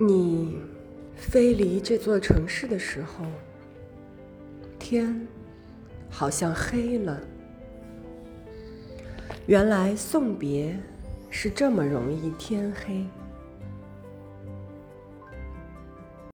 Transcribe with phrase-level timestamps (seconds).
[0.00, 0.60] 你
[1.16, 3.24] 飞离这座城市的时候
[4.78, 5.26] 天
[6.08, 7.20] 好像黑了。
[9.46, 10.78] 原来送别
[11.30, 13.04] 是这么容易天黑。